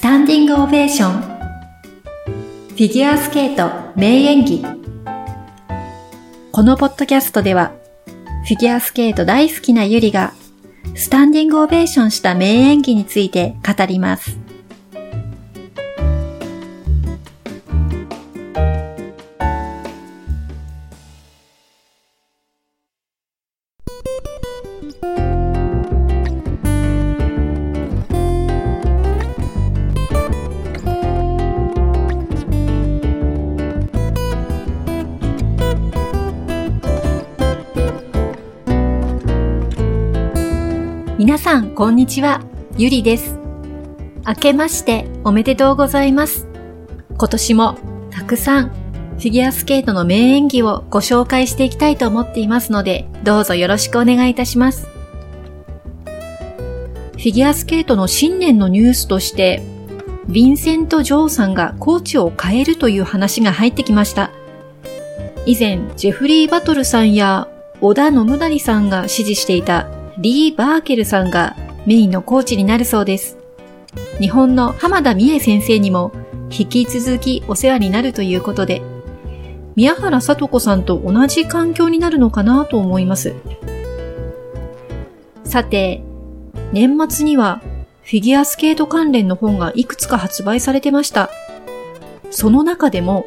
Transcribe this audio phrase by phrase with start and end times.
[0.00, 4.64] スタンディングオベーションフィギュアスケート名演技
[6.52, 7.72] このポッドキャストでは
[8.46, 10.32] フィギュアスケート大好きなゆりが
[10.94, 14.39] スタンディングオベーションした名演技について語ります。
[41.50, 42.42] さん、こんにちは。
[42.78, 43.36] ゆりです。
[44.24, 46.46] 明けましておめでとうございます。
[47.18, 47.76] 今年も
[48.08, 54.86] たくさんフィギュアスケートの名演技をご紹介していきたいと思っていますので、どうぞよろしくお願いいたします。
[56.04, 59.60] フィギュアスケートの新年のニュースとして、
[60.28, 64.30] ヴィンセント・ジョーさんがコーチを変えるという話が入ってきました。
[65.46, 67.48] 以前、ジェフリー・バトルさんや
[67.80, 69.88] 小田信成さんが支持していた
[70.22, 73.38] リー・バーケルさんがメインのコーチになるそうです。
[74.18, 76.12] 日本の浜田美恵先生にも
[76.50, 78.82] 引き続きお世話になるということで、
[79.76, 83.34] 宮原さと子さんと同じ環境になるのかなと思います。
[85.44, 86.02] さて、
[86.72, 87.62] 年末には
[88.02, 91.30] フィギュアスケート関連の本がいくつか発売されてました。
[92.30, 93.24] その中でも、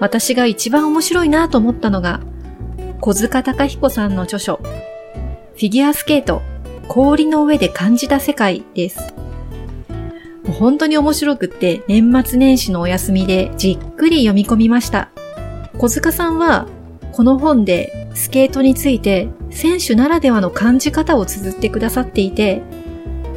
[0.00, 2.18] 私が一番面白いなと思ったのが、
[3.00, 4.58] 小塚隆彦さんの著書、
[5.54, 6.42] フィギュアスケート、
[6.88, 9.14] 氷の上で感じた世界です。
[10.44, 15.10] もう本当に面白くって年末年始のお休みでじっくり読み込みました。
[15.78, 16.68] 小塚さんは
[17.12, 22.62] この本でスケートについて選手ならではの感じ方を綴ってくださっていて、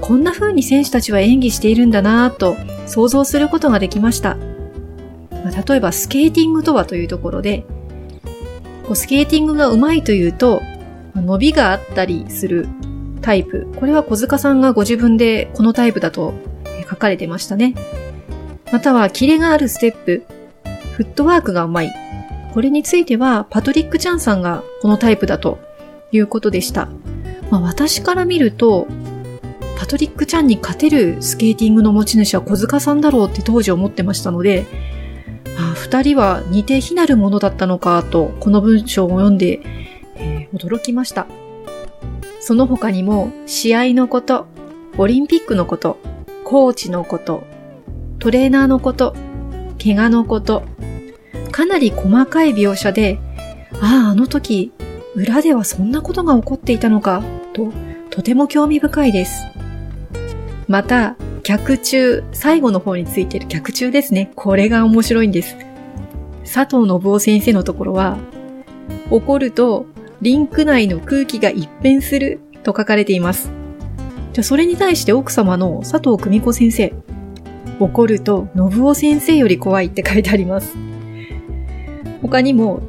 [0.00, 4.36] こんな風に選手たちは演技しているんだなぁと想像することができました。
[5.44, 7.64] まあ、例えばスケーティングとはというところで、
[8.84, 10.60] こうスケーティングが上手いというと、
[11.20, 12.68] 伸びがあったりする
[13.20, 13.72] タイプ。
[13.78, 16.34] これは小塚さんがご自分でこのタイプだと
[16.88, 17.74] 書かれてましたね。
[18.72, 20.24] または、キレがあるステップ。
[20.96, 21.92] フットワークがうまい。
[22.54, 25.58] これについては、パトリック・チャンさんがこのタイプだと
[26.10, 26.88] いうことでした。
[27.50, 28.86] まあ、私から見ると、
[29.78, 34.66] パトリック・チャンに勝てるスケーティングの持ち主は小塚さんだろうって当時思ってましたので、
[35.58, 39.60] あ二人は似て非なるものだったのかと、この文章を読んで、
[40.54, 41.26] 驚きました。
[42.40, 44.46] その他にも、試合のこと、
[44.98, 45.98] オリンピックのこと、
[46.44, 47.44] コーチのこと、
[48.18, 49.14] トレーナーのこと、
[49.82, 50.62] 怪我のこと、
[51.50, 53.18] かなり細かい描写で、
[53.80, 54.72] ああ、あの時、
[55.14, 57.72] 裏ではそんなことが起こっていたのか、と、
[58.10, 59.46] とても興味深いです。
[60.68, 64.30] また、客中、最後の方についてる客中ですね。
[64.36, 65.56] これが面白いんです。
[66.44, 68.18] 佐藤信夫先生のところは、
[69.10, 69.86] 怒ると
[70.22, 73.50] リンク内の空気が一変すると書かれています。
[74.32, 76.94] じゃそれに対して奥様の佐藤久美子先生。
[77.80, 80.76] 怒ると信夫先生より怖いって書いてあります。
[82.22, 82.82] 他にも、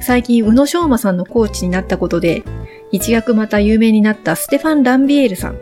[0.00, 2.42] 最近宇野昌磨さんのコーチになったことで、
[2.90, 5.54] 一躍また有名になったステファン・ランビエールさん。
[5.54, 5.58] ウ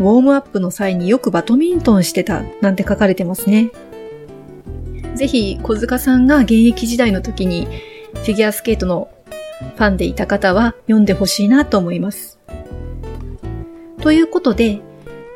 [0.00, 3.70] ォームアップの際によくバドミントンしてたなんて書かれてますね。
[5.14, 7.68] ぜひ小塚さんが現役時代の時に
[8.14, 9.08] フィギュアスケートの
[9.60, 12.38] ファンでいた方は読んでほしいなと思います。
[14.00, 14.80] ということで、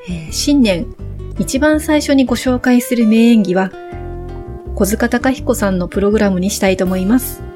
[0.08, 0.94] えー、新年
[1.38, 3.72] 一番最初にご紹介する名演技は、
[4.75, 7.49] 小塚隆彦さんのプログラムにしたいと思います。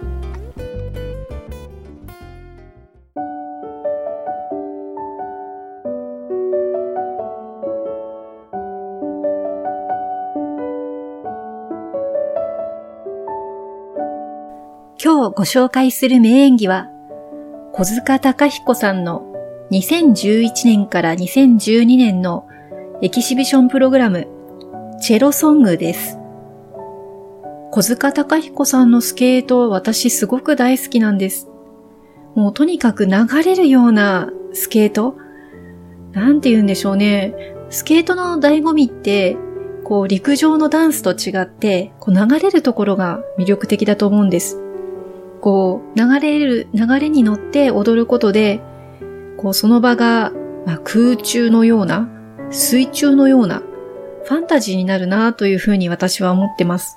[15.37, 16.89] ご紹介する名演技は、
[17.73, 19.35] 小塚隆彦さんの
[19.73, 22.47] 2011年から2012年の
[23.03, 24.29] エキシビションプログラム、
[25.01, 26.19] チェロソングです。
[27.73, 31.49] 小塚隆彦さんのスケート私すごく大好きなんです。
[32.37, 33.13] もうとにかく流
[33.45, 35.17] れるようなスケート？
[36.13, 37.35] なんて言うんでしょうね。
[37.71, 39.37] スケートの醍醐味って、
[39.83, 44.61] こう陸上のダンスと違って、こう流れるところが魅力的だと思うんです。
[45.45, 48.63] こう、流れる、流れに乗って踊ることで、
[49.37, 50.33] こう、その場が、
[50.65, 52.09] まあ、空中のような、
[52.51, 53.61] 水中のような、
[54.25, 56.97] ファンタジーになるなというふうに私は思ってます。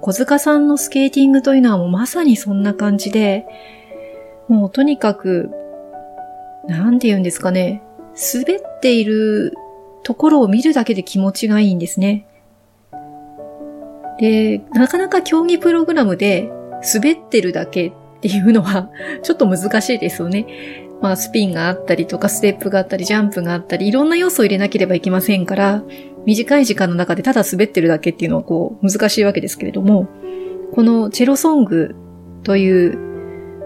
[0.00, 3.46] 小塚さんのスケーティングというのはもうまさにそんな感じで、
[4.46, 5.50] もうとにかく、
[6.68, 7.82] なんて言うんですかね、
[8.32, 9.54] 滑っている
[10.04, 12.28] ところを見るだけで気持ちがいいんですね。
[14.20, 16.52] で、なかなか競技プログラムで
[16.94, 18.90] 滑ってるだけっていうのは
[19.22, 20.46] ちょっと難しいですよね。
[21.00, 25.82] まあスピンがあったりとかステップがあったりジャンプがあったりいろんな要素を入れなければいけませんから
[26.24, 30.08] 短い時間の中でただ滑ってるだけっていうのはこう難しいわけですけれども
[30.72, 31.94] このチェロソング
[32.44, 32.98] という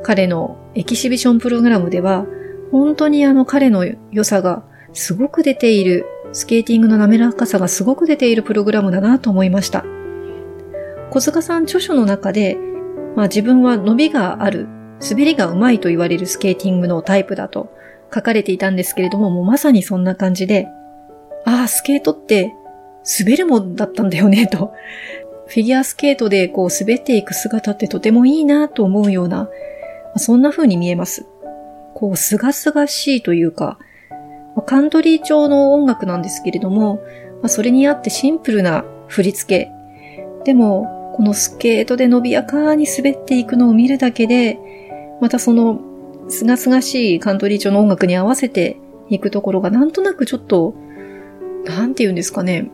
[0.03, 2.27] 彼のエキシビションプログラムでは
[2.73, 9.85] 本当にあの彼の良さがすごく出ているスケーティングの滑らかさがすごく出ているプログラムだなと思いました。
[11.11, 12.57] 小塚さん著書の中で、
[13.17, 14.69] まあ自分は伸びがある、
[15.01, 17.73] 滑りがうまいと言われるスケーティングのタイプだと
[18.15, 20.69] 書かれていたんですけれども、もうまさにそんな感じで、
[21.45, 22.55] ああ、スケートって
[23.19, 24.73] 滑るもんだったんだよね、と。
[25.47, 29.49] フィギュアスケートでこう滑っていく姿ってとてもいいなと思うような、
[30.17, 31.27] そんな風に見えます。
[31.95, 33.79] こう、すがすがしいというか、
[34.67, 37.01] カントリー調の音楽なんですけれども、
[37.47, 39.73] それにあってシンプルな振り付け、
[40.45, 44.59] でも、このスケートで伸びやかに滑っていくのを見るだけで、
[45.21, 45.81] またその、
[46.29, 48.79] すがすがしいカントリー調の音楽に合わせて
[49.09, 50.75] いくところがなんとなくちょっと、
[51.65, 52.71] なんて言うんですかね、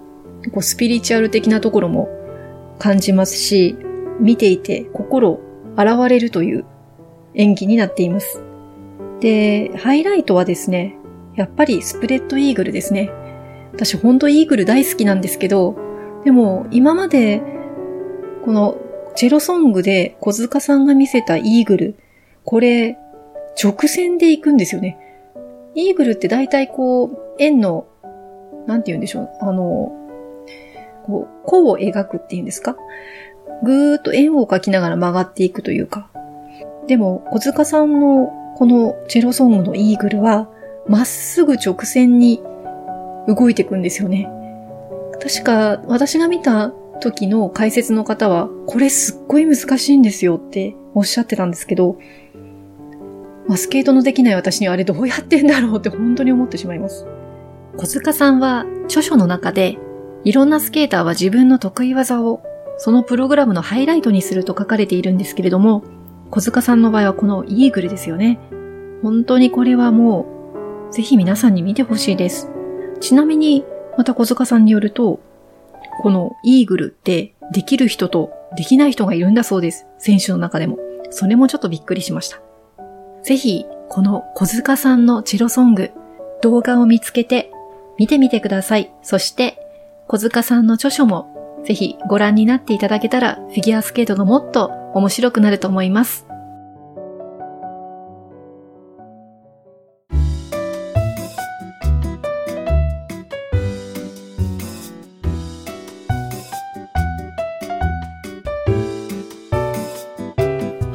[0.53, 2.09] こうスピリチュアル的なところも
[2.79, 3.77] 感じますし、
[4.21, 5.41] 見ていて心
[5.77, 6.65] 洗われるという
[7.35, 8.43] 演技になっています。
[9.21, 10.97] で、ハイライトはですね、
[11.35, 13.11] やっぱりスプレッドイーグルですね。
[13.73, 15.77] 私ほんとイーグル大好きなんですけど、
[16.25, 17.43] でも今まで
[18.47, 18.79] この
[19.17, 21.95] チェロソングで小塚さんが見せたイーグル、
[22.45, 22.97] これ、
[23.61, 24.97] 直線で行くんですよね。
[25.75, 27.89] イーグルって大体こう、円の、
[28.69, 29.93] なんて言うんでしょう、あの、
[31.07, 32.77] こう、弧を描くっていうんですか？
[33.65, 36.09] ぐーっと円を描きながら曲がっていくというか。
[36.87, 40.49] でも、小塚さんのこのチェロソングのイーグルは、
[40.87, 42.41] まっすぐ直線に
[43.27, 44.31] 動いていくんですよね。
[45.21, 51.99] 確か、私が見た時の解説の方は、これすっごい難しいんですよっておっしゃってたんですけど、
[53.47, 57.07] まあ、スケートのできない私にはあれどうやってんだろうって本当に思ってしまいます。
[57.77, 59.79] 小塚さんは著書の中で、
[60.25, 62.43] いろんなスケーターは自分の得意技を
[62.79, 65.85] そのプログラムのハイライトにすると書かれているんですけれども、
[66.31, 68.39] 小塚さんの場合はこのイーグルですよね。
[69.03, 70.27] 本当にこれはも
[70.91, 72.51] う、ぜひ皆さんに見てほしいです。
[73.01, 73.65] ちなみに、
[73.97, 75.21] また小塚さんによると、
[76.01, 79.87] このイーグルってできる人とできない人がいるんだそうです。
[79.99, 80.79] 選手の中でも。
[81.11, 82.41] それもちょっとびっくりしました。
[83.23, 85.91] ぜひ、この小塚さんのチロソング、
[86.43, 87.51] 動画を見つけて
[87.99, 88.93] 見てみてください。
[89.03, 89.59] そして、
[90.09, 96.26] 小塚さんの著書もぜひご覧になっていただけたらフィギュアスケートがもっと面白くなると思います。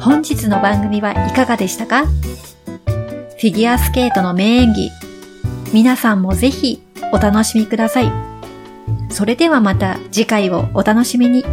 [0.02, 2.06] 本日の番組はいかがでしたか？
[2.06, 4.90] フィギュアスケートの名演技、
[5.72, 6.82] 皆さんもぜひ
[7.12, 8.12] お楽しみください。
[9.10, 11.44] それではまた次回をお楽しみに。